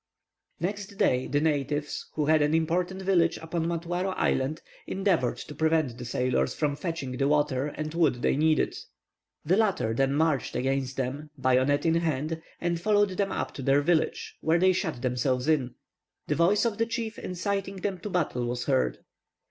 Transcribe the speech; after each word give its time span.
Next 0.59 0.97
day, 0.97 1.27
the 1.27 1.39
natives, 1.39 2.07
who 2.15 2.25
had 2.25 2.41
an 2.41 2.55
important 2.55 3.03
village 3.03 3.37
upon 3.37 3.67
Matuaro 3.67 4.15
Island, 4.17 4.63
endeavoured 4.87 5.37
to 5.37 5.53
prevent 5.53 5.95
the 5.99 6.05
sailors 6.05 6.55
from 6.55 6.75
fetching 6.75 7.11
the 7.17 7.27
water 7.27 7.67
and 7.67 7.93
wood 7.93 8.23
they 8.23 8.35
needed. 8.35 8.75
The 9.45 9.57
latter 9.57 9.93
then 9.93 10.15
marched 10.15 10.55
against 10.55 10.97
them, 10.97 11.29
bayonet 11.39 11.85
in 11.85 11.93
hand, 11.93 12.41
and 12.59 12.81
followed 12.81 13.09
them 13.11 13.31
up 13.31 13.53
to 13.53 13.61
their 13.61 13.81
village, 13.83 14.37
where 14.41 14.57
they 14.57 14.73
shut 14.73 15.03
themselves 15.03 15.47
in. 15.47 15.75
The 16.25 16.33
voice 16.33 16.65
of 16.65 16.79
the 16.79 16.87
chief 16.87 17.19
inciting 17.19 17.75
them 17.75 17.99
to 17.99 18.09
battle 18.09 18.47
was 18.47 18.65
heard. 18.65 19.05